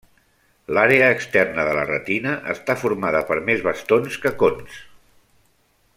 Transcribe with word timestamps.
L'àrea 0.77 1.09
externa 1.15 1.65
de 1.67 1.75
la 1.79 1.83
retina 1.89 2.33
està 2.55 2.77
formada 2.85 3.23
per 3.31 3.39
més 3.51 3.63
bastons 3.69 4.19
que 4.25 4.37
cons. 4.45 4.83